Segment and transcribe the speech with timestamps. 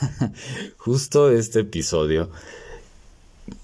[0.76, 2.30] Justo este episodio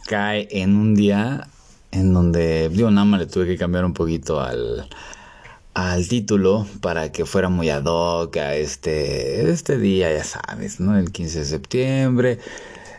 [0.06, 1.48] cae en un día
[1.90, 4.88] en donde, digo, nada más le tuve que cambiar un poquito al,
[5.74, 10.98] al título para que fuera muy ad hoc a este, este día, ya sabes, ¿no?
[10.98, 12.38] El 15 de septiembre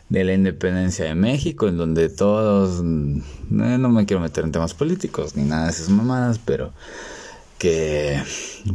[0.09, 2.83] de la independencia de México, en donde todos, eh,
[3.49, 6.71] no me quiero meter en temas políticos ni nada de esas mamadas, pero
[7.63, 8.21] que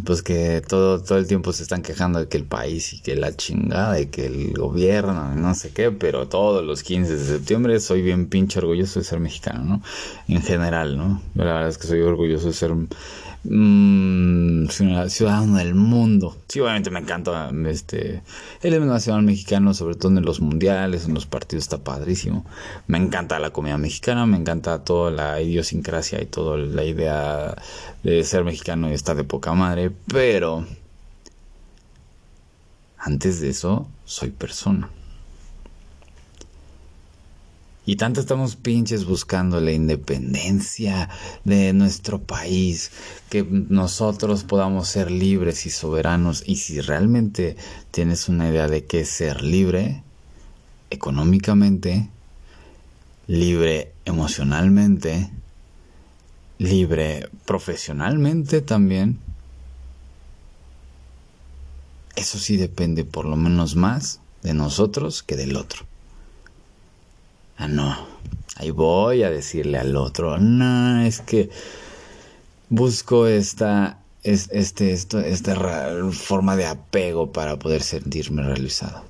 [0.07, 3.16] pues que todo todo el tiempo se están quejando de que el país y que
[3.16, 7.80] la chingada y que el gobierno no sé qué, pero todos los 15 de septiembre
[7.80, 9.82] soy bien pinche orgulloso de ser mexicano, ¿no?
[10.27, 11.21] En general, ¿no?
[11.35, 12.72] la verdad es que soy orgulloso de ser
[13.48, 16.36] mmm, ciudadano del mundo.
[16.48, 18.22] Sí, obviamente me encanta este
[18.62, 22.44] el himno nacional mexicano, sobre todo en los mundiales, en los partidos está padrísimo.
[22.86, 27.57] Me encanta la comida mexicana, me encanta toda la idiosincrasia y toda la idea
[28.02, 30.66] de ser mexicano y estar de poca madre, pero
[32.98, 34.91] antes de eso soy persona.
[37.89, 41.08] Y tanto estamos pinches buscando la independencia
[41.44, 42.91] de nuestro país,
[43.30, 46.42] que nosotros podamos ser libres y soberanos.
[46.45, 47.56] Y si realmente
[47.91, 50.03] tienes una idea de qué es ser libre,
[50.91, 52.11] económicamente,
[53.27, 55.30] libre emocionalmente,
[56.58, 59.19] libre profesionalmente también,
[62.17, 65.86] eso sí depende por lo menos más de nosotros que del otro.
[67.59, 68.06] Ah, no.
[68.55, 71.51] Ahí voy a decirle al otro, no, es que
[72.69, 75.56] busco esta, es, este, esto, esta
[76.12, 79.05] forma de apego para poder sentirme realizado.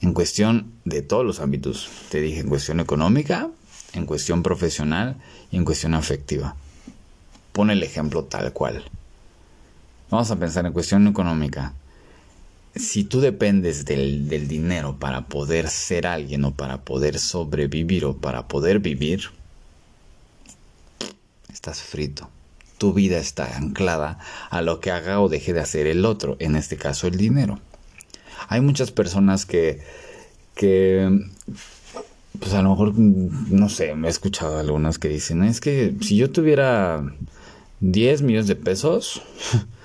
[0.00, 3.48] En cuestión de todos los ámbitos, te dije, en cuestión económica,
[3.92, 5.16] en cuestión profesional
[5.50, 6.56] y en cuestión afectiva.
[7.52, 8.84] Pone el ejemplo tal cual.
[10.10, 11.74] Vamos a pensar en cuestión económica
[12.74, 18.48] si tú dependes del, dinero para poder ser alguien o para poder sobrevivir o para
[18.48, 19.30] poder vivir,
[21.52, 22.30] estás frito.
[22.78, 24.18] Tu vida está anclada
[24.50, 27.60] a lo que haga o deje de hacer el otro, en este caso el dinero.
[28.48, 29.80] Hay muchas personas que,
[30.54, 31.08] que
[32.38, 36.16] pues a lo mejor, no sé, me he escuchado algunas que dicen, es que si
[36.16, 37.04] yo tuviera
[37.80, 39.22] 10 millones de pesos,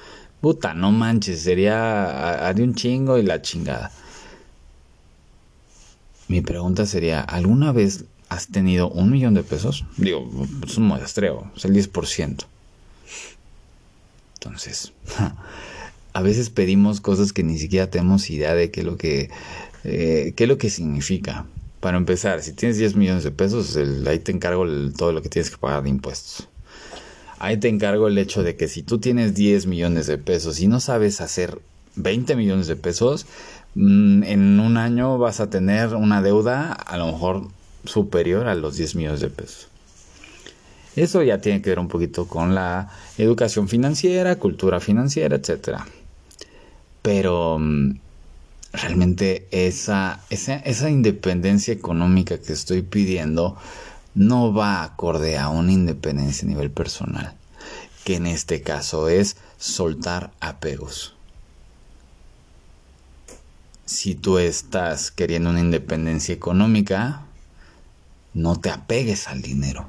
[0.47, 3.91] Puta, no manches, sería de un chingo y la chingada.
[6.30, 9.84] Mi pregunta sería, ¿alguna vez has tenido un millón de pesos?
[9.97, 10.25] Digo,
[10.66, 12.46] es un muestreo, es el 10%.
[14.35, 14.94] Entonces,
[16.13, 19.29] a veces pedimos cosas que ni siquiera tenemos idea de qué es lo que,
[19.84, 21.46] eh, qué es lo que significa.
[21.81, 24.66] Para empezar, si tienes 10 millones de pesos, ahí te encargo
[24.97, 26.47] todo lo que tienes que pagar de impuestos.
[27.39, 30.67] Ahí te encargo el hecho de que si tú tienes 10 millones de pesos y
[30.67, 31.59] no sabes hacer
[31.95, 33.25] 20 millones de pesos,
[33.75, 37.47] mm, en un año vas a tener una deuda a lo mejor
[37.85, 39.67] superior a los 10 millones de pesos.
[40.95, 42.89] Eso ya tiene que ver un poquito con la
[43.19, 45.81] educación financiera, cultura financiera, etc.
[47.03, 47.99] Pero mm,
[48.73, 53.57] realmente esa, esa, esa independencia económica que estoy pidiendo
[54.16, 57.35] no va acorde a una independencia a nivel personal,
[58.03, 61.16] que en este caso es soltar apegos.
[63.85, 67.22] Si tú estás queriendo una independencia económica,
[68.34, 69.88] no te apegues al dinero.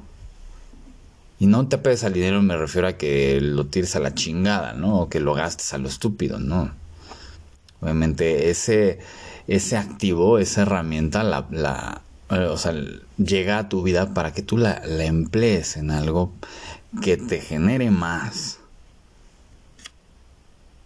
[1.39, 4.73] Y no te apegues al dinero me refiero a que lo tires a la chingada,
[4.73, 4.99] ¿no?
[5.01, 6.71] O que lo gastes a lo estúpido, ¿no?
[7.81, 8.99] Obviamente ese,
[9.47, 12.73] ese activo, esa herramienta la, la, o sea,
[13.17, 16.31] llega a tu vida para que tú la, emplees en algo
[17.01, 18.59] que te genere más.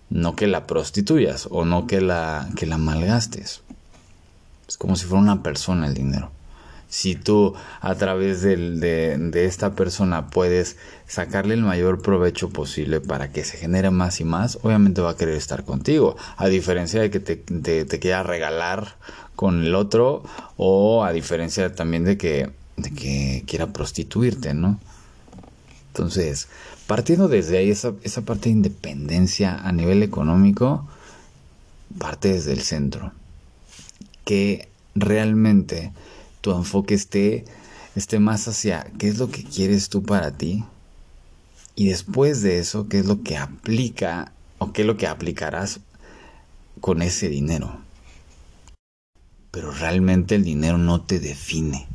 [0.10, 3.62] No que la prostituyas o no que la, que la malgastes.
[4.68, 6.32] Es como si fuera una persona el dinero.
[6.94, 8.56] Si tú a través de,
[9.18, 10.78] de, esta persona puedes
[11.08, 15.18] sacarle el mayor provecho posible para que se genere más y más, obviamente va a
[15.18, 16.16] querer estar contigo.
[16.38, 18.96] A diferencia de que te, te quiera regalar
[19.36, 20.22] con el otro
[20.56, 24.80] o a diferencia también de que, de que quiera prostituirte, ¿no?
[25.88, 26.48] Entonces,
[26.86, 30.88] partiendo desde ahí, esa, esa parte de independencia a nivel económico,
[31.98, 33.14] parte desde el centro.
[34.26, 35.92] Que realmente
[36.44, 37.46] tu enfoque esté,
[37.96, 40.64] esté más hacia qué es lo que quieres tú para ti.
[41.76, 45.80] Y después de eso, qué es lo que aplica o qué es lo que aplicarás
[46.80, 47.84] con ese dinero
[49.54, 51.88] pero realmente el dinero no te define.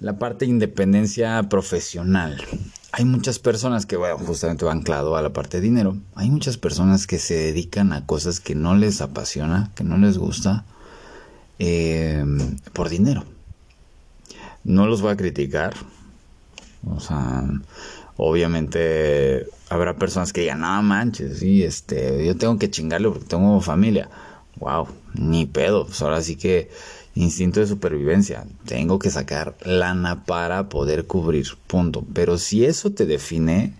[0.00, 2.42] La parte de independencia profesional.
[2.90, 5.96] hay muchas personas que, bueno, justamente va anclado a la parte de dinero.
[6.16, 10.18] Hay muchas personas que se dedican a cosas que no les apasiona, que no les
[10.18, 10.64] gusta,
[11.58, 12.24] eh,
[12.72, 13.24] por dinero.
[14.64, 15.74] No los voy a criticar.
[16.88, 17.44] O sea,
[18.16, 23.60] obviamente habrá personas que digan, no manches, sí, este, yo tengo que chingarle porque tengo
[23.60, 24.08] familia.
[24.58, 25.86] Wow, ni pedo.
[25.86, 26.70] Pues ahora sí que
[27.16, 28.46] instinto de supervivencia.
[28.64, 32.04] Tengo que sacar lana para poder cubrir, punto.
[32.12, 33.74] Pero si eso te define,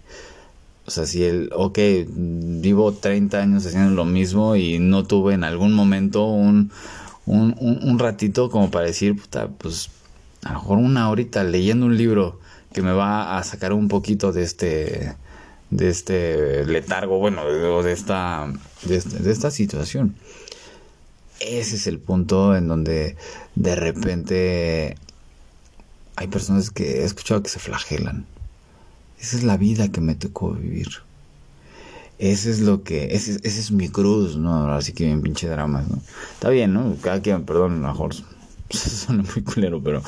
[0.86, 5.44] o sea, si el, ok, vivo 30 años haciendo lo mismo y no tuve en
[5.44, 6.72] algún momento un,
[7.26, 9.90] un, un, ratito como para decir, puta, pues
[10.42, 12.40] a lo mejor una horita leyendo un libro
[12.72, 15.14] que me va a sacar un poquito de este
[15.70, 18.46] de este letargo, bueno, de, esta
[18.84, 20.14] de, de esta situación
[21.40, 23.16] ese es el punto en donde
[23.54, 24.96] de repente
[26.16, 28.26] hay personas que he escuchado que se flagelan.
[29.20, 30.88] Esa es la vida que me tocó vivir.
[32.18, 34.72] Ese es lo que, ese, es mi cruz, ¿no?
[34.72, 36.00] Así que bien pinche drama, ¿no?
[36.32, 36.96] Está bien, ¿no?
[37.02, 38.14] Cada quien, perdón, mejor
[38.70, 40.02] suena muy culero, pero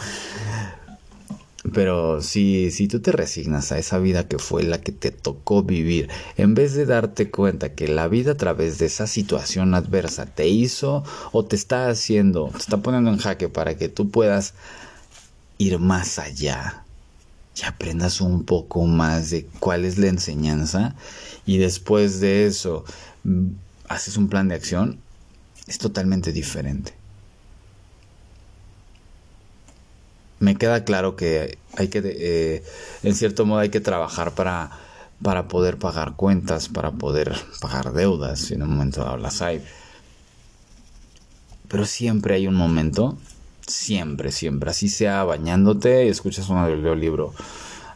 [1.72, 5.62] pero si, si tú te resignas a esa vida que fue la que te tocó
[5.62, 10.26] vivir, en vez de darte cuenta que la vida a través de esa situación adversa
[10.26, 14.54] te hizo o te está haciendo, te está poniendo en jaque para que tú puedas
[15.58, 16.84] ir más allá
[17.66, 20.94] aprendas un poco más de cuál es la enseñanza
[21.46, 22.84] y después de eso
[23.24, 23.48] mm,
[23.88, 25.00] haces un plan de acción,
[25.66, 26.98] es totalmente diferente.
[30.40, 32.62] me queda claro que hay que, eh,
[33.02, 34.70] en cierto modo, hay que trabajar para,
[35.22, 39.64] para poder pagar cuentas, para poder pagar deudas, en un momento dado las hay.
[41.68, 43.18] Pero siempre hay un momento,
[43.68, 47.34] siempre, siempre, así sea bañándote y escuchas un audiolibro,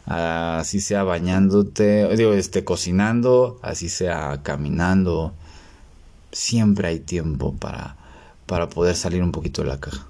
[0.05, 5.33] así sea bañándote, digo, este, cocinando, así sea caminando,
[6.31, 7.95] siempre hay tiempo para,
[8.45, 10.07] para poder salir un poquito de la caja.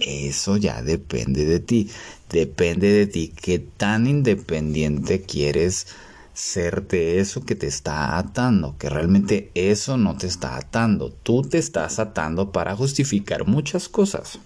[0.00, 1.90] Eso ya depende de ti.
[2.30, 5.88] Depende de ti qué tan independiente quieres
[6.98, 11.12] de eso que te está atando, que realmente eso no te está atando.
[11.12, 14.38] Tú te estás atando para justificar muchas cosas.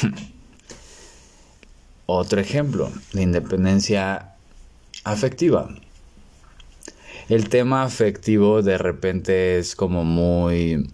[2.06, 4.34] Otro ejemplo, la independencia
[5.04, 5.68] afectiva.
[7.28, 10.90] El tema afectivo de repente es como muy...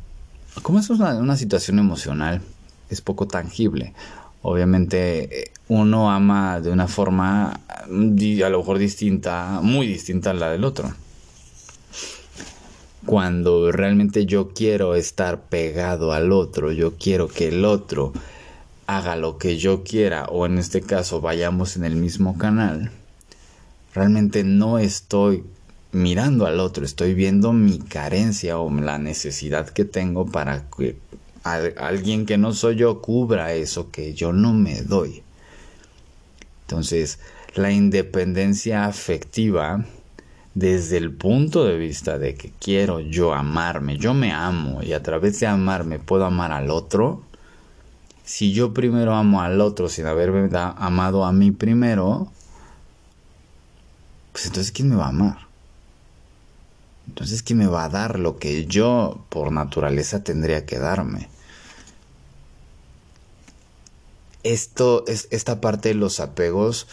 [0.62, 2.42] ¿Cómo es una situación emocional?
[2.90, 3.94] es poco tangible.
[4.42, 10.34] Obviamente eh, uno ama de una forma mm, a lo mejor distinta, muy distinta a
[10.34, 10.92] la del otro.
[13.04, 18.12] Cuando realmente yo quiero estar pegado al otro, yo quiero que el otro
[18.88, 22.90] haga lo que yo quiera o en este caso vayamos en el mismo canal,
[23.94, 25.44] realmente no estoy
[25.92, 30.96] mirando al otro, estoy viendo mi carencia o la necesidad que tengo para que
[31.54, 35.22] alguien que no soy yo cubra eso que yo no me doy.
[36.62, 37.18] Entonces,
[37.54, 39.84] la independencia afectiva,
[40.54, 45.02] desde el punto de vista de que quiero yo amarme, yo me amo y a
[45.02, 47.22] través de amarme puedo amar al otro,
[48.24, 52.30] si yo primero amo al otro sin haberme amado a mí primero,
[54.32, 55.48] pues entonces ¿quién me va a amar?
[57.08, 61.28] Entonces, ¿quién me va a dar lo que yo por naturaleza tendría que darme?
[64.42, 66.86] Esto, es, esta parte de los apegos,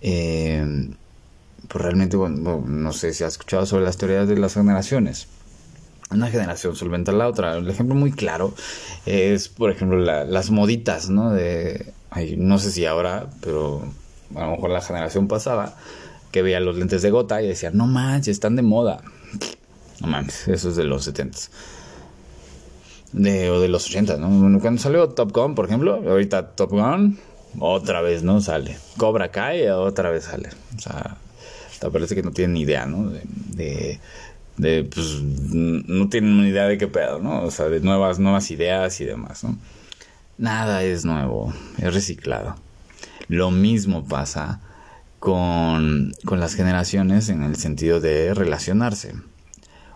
[0.00, 0.90] eh,
[1.68, 5.28] pues realmente, bueno, no sé si has escuchado sobre las teorías de las generaciones.
[6.10, 7.56] Una generación solventa la otra.
[7.56, 8.54] El ejemplo muy claro
[9.06, 11.32] es, por ejemplo, las moditas, ¿no?
[11.32, 11.92] De,
[12.36, 13.82] no sé si ahora, pero
[14.34, 15.76] a lo mejor la generación pasada,
[16.30, 19.00] que veía los lentes de gota y decía, no manches, están de moda.
[20.00, 21.38] No mames, eso es de los 70
[23.14, 24.60] de, o de los 80, ¿no?
[24.60, 27.18] Cuando salió Top Gun, por ejemplo, ahorita Top Gun,
[27.60, 28.40] otra vez, ¿no?
[28.40, 28.76] Sale.
[28.96, 30.50] Cobra cae, otra vez sale.
[30.76, 31.16] O sea,
[31.80, 33.10] te parece que no tienen ni idea, ¿no?
[33.10, 34.00] De,
[34.56, 37.42] de, pues, no tienen ni idea de qué pedo, ¿no?
[37.42, 39.56] O sea, de nuevas, nuevas ideas y demás, ¿no?
[40.36, 42.56] Nada es nuevo, es reciclado.
[43.28, 44.60] Lo mismo pasa
[45.20, 49.14] con, con las generaciones en el sentido de relacionarse.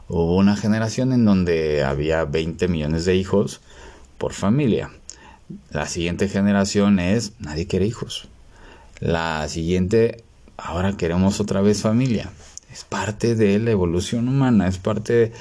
[0.09, 3.61] Hubo una generación en donde había 20 millones de hijos
[4.17, 4.91] por familia.
[5.71, 8.29] La siguiente generación es nadie quiere hijos.
[9.01, 10.25] La siguiente,
[10.57, 12.31] ahora queremos otra vez familia.
[12.73, 15.33] Es parte de la evolución humana, es parte,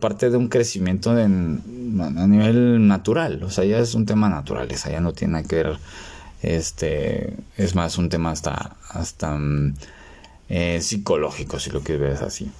[0.00, 3.42] parte de un crecimiento a nivel natural.
[3.42, 5.78] O sea, ya es un tema natural, ya no tiene que ver
[6.42, 9.74] Este es más un tema hasta, hasta mm,
[10.48, 12.50] eh, psicológico, si lo quieres ver así.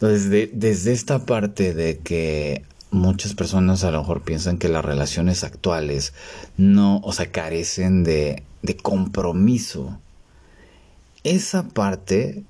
[0.00, 2.62] Entonces, desde esta parte de que
[2.92, 6.12] muchas personas a lo mejor piensan que las relaciones actuales
[6.56, 8.44] no, o sea, carecen de,
[8.82, 9.98] compromiso.
[11.24, 12.44] Esa parte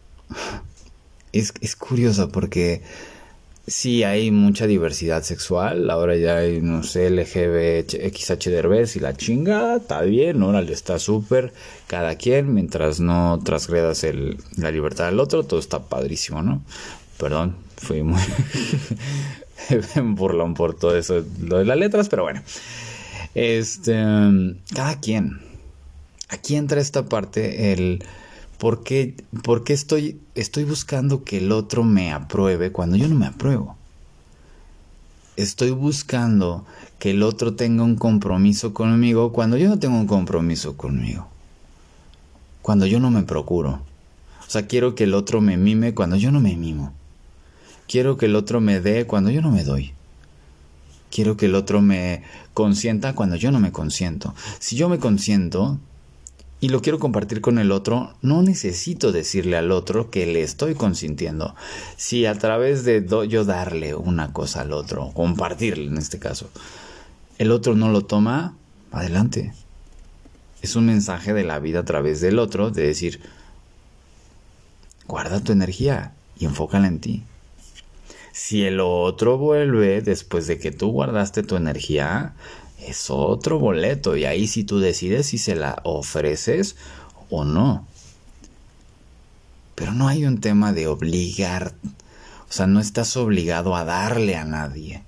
[1.33, 2.83] es, curiosa porque
[3.67, 5.88] sí hay mucha diversidad sexual.
[5.88, 9.78] Ahora ya hay, no sé, LGB, XH Derbez y la chingada.
[9.78, 11.52] Está bien, órale, está súper.
[11.87, 14.05] Cada quien, mientras no transgredas
[14.57, 16.62] la libertad del otro, todo está padrísimo, ¿no?
[17.18, 18.20] Perdón, fui muy
[20.02, 22.42] burlón por todo eso, lo de las letras, pero bueno.
[23.34, 23.94] Este,
[24.75, 25.40] cada quien.
[26.28, 28.04] Aquí entra esta parte, el
[28.58, 29.14] ¿Por qué,
[29.68, 33.76] estoy, estoy buscando que el otro me apruebe cuando yo no me apruebo?
[35.37, 36.66] Estoy buscando
[36.98, 41.28] que el otro tenga un compromiso conmigo cuando yo no tengo un compromiso conmigo.
[42.60, 43.80] Cuando yo no me procuro.
[44.40, 46.92] O sea, quiero que el otro me mime cuando yo no me mimo.
[47.88, 49.95] Quiero que el otro me dé cuando yo no me doy.
[51.11, 54.35] Quiero que el otro me consienta cuando yo no me consiento.
[54.59, 55.78] Si yo me consiento,
[56.61, 60.75] y lo quiero compartir con el otro, no necesito decirle al otro que le estoy
[60.75, 61.54] consintiendo.
[61.97, 66.50] Si a través de yo darle una cosa al otro, compartirle en este caso,
[67.38, 68.57] el otro no lo toma,
[68.90, 69.54] adelante.
[70.61, 73.21] Es un mensaje de la vida a través del otro, de decir,
[75.07, 77.23] guarda tu energía y enfócala en ti.
[78.32, 82.35] Si el otro vuelve después de que tú guardaste tu energía,
[82.80, 86.76] es otro boleto y ahí si tú decides si se la ofreces
[87.30, 87.87] o no.
[89.75, 91.75] Pero no hay un tema de obligar,
[92.49, 95.02] o sea, no estás obligado a darle a nadie.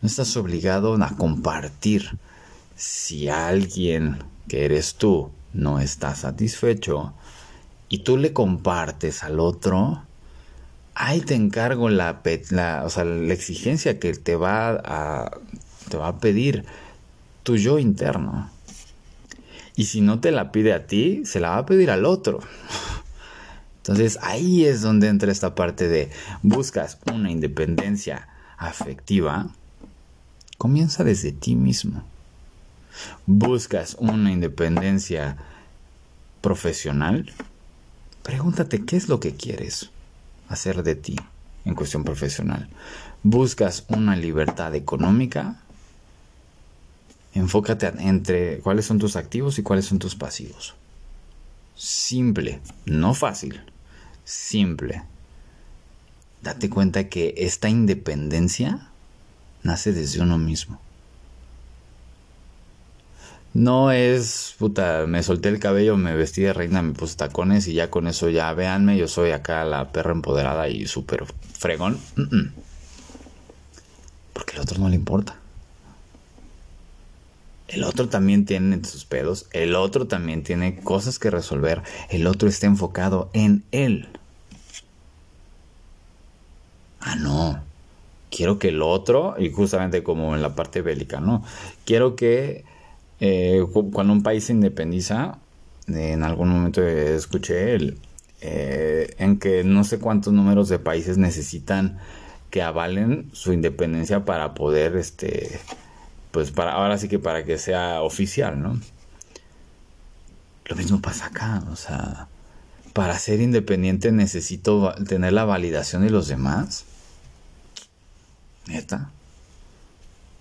[0.00, 2.18] No estás obligado a compartir.
[2.76, 4.18] Si alguien
[4.48, 7.14] que eres tú no está satisfecho
[7.88, 10.02] y tú le compartes al otro,
[10.96, 12.22] ahí te encargo la,
[12.84, 15.30] o sea, la exigencia que te va a
[15.90, 16.64] te va a pedir
[17.42, 18.50] tu yo interno.
[19.76, 22.40] Y si no te la pide a ti, se la va a pedir al otro.
[23.76, 26.10] Entonces ahí es donde entra esta parte de
[26.42, 28.26] buscas una independencia
[28.56, 29.48] afectiva.
[30.56, 32.02] Comienza desde ti mismo.
[33.26, 35.36] Buscas una independencia
[36.40, 37.30] profesional.
[38.22, 39.90] Pregúntate qué es lo que quieres
[40.48, 41.16] hacer de ti
[41.64, 42.68] en cuestión profesional.
[43.22, 45.60] Buscas una libertad económica
[47.36, 50.74] Enfócate entre cuáles son tus activos y cuáles son tus pasivos.
[51.74, 53.60] Simple, no fácil,
[54.24, 55.02] simple.
[56.40, 58.88] Date cuenta que esta independencia
[59.62, 60.80] nace desde uno mismo.
[63.56, 67.72] No es, puta, me solté el cabello, me vestí de reina, me puse tacones y
[67.72, 71.24] ya con eso ya véanme, yo soy acá la perra empoderada y súper
[71.58, 71.98] fregón.
[74.34, 75.36] Porque al otro no le importa.
[77.68, 82.50] El otro también tiene sus pedos, el otro también tiene cosas que resolver, el otro
[82.50, 84.06] está enfocado en él.
[87.00, 87.62] Ah, no.
[88.30, 91.42] Quiero que el otro, y justamente como en la parte bélica, ¿no?
[91.86, 92.75] Quiero que
[93.20, 95.38] eh, cuando un país se independiza,
[95.88, 97.98] en algún momento escuché el,
[98.40, 101.98] eh, en que no sé cuántos números de países necesitan
[102.50, 105.60] que avalen su independencia para poder este
[106.30, 108.78] pues para ahora sí que para que sea oficial, ¿no?
[110.66, 112.28] Lo mismo pasa acá, o sea,
[112.92, 116.84] para ser independiente necesito tener la validación de los demás.
[118.66, 119.10] Neta.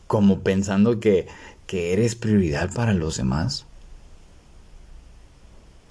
[0.08, 1.28] Como pensando que,
[1.68, 3.66] que eres prioridad para los demás.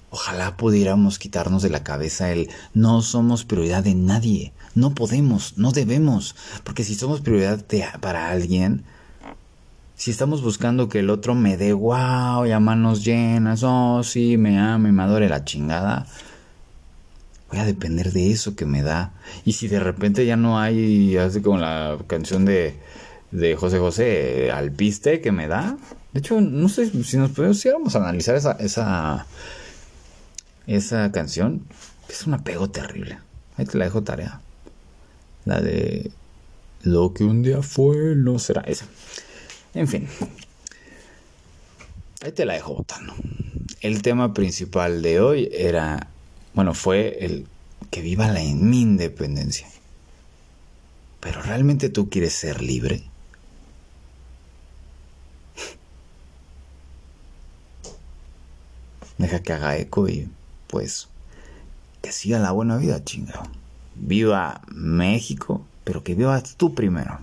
[0.09, 4.53] Ojalá pudiéramos quitarnos de la cabeza el no somos prioridad de nadie.
[4.73, 6.35] No podemos, no debemos.
[6.63, 7.65] Porque si somos prioridad
[7.99, 8.85] para alguien,
[9.95, 14.37] si estamos buscando que el otro me dé wow y a manos llenas, oh sí,
[14.37, 16.05] me ama me adore la chingada,
[17.49, 19.13] voy a depender de eso que me da.
[19.45, 22.77] Y si de repente ya no hay, así como la canción de,
[23.31, 25.77] de José José, al piste que me da.
[26.13, 29.25] De hecho, no sé si nos podemos analizar esa, esa,
[30.67, 31.65] esa canción.
[32.09, 33.19] Es un apego terrible.
[33.57, 34.41] Ahí te la dejo tarea.
[35.45, 36.11] La de
[36.83, 38.85] lo que un día fue no será esa.
[39.73, 40.07] En fin.
[42.21, 43.13] Ahí te la dejo botando.
[43.81, 46.07] El tema principal de hoy era,
[46.53, 47.47] bueno, fue el
[47.91, 49.67] que viva la mi independencia.
[51.19, 53.03] Pero realmente tú quieres ser libre.
[59.17, 60.29] Deja que haga eco y
[60.67, 61.07] pues
[62.01, 63.43] que siga la buena vida, chingado.
[63.95, 67.19] Viva México, pero que vivas tú primero.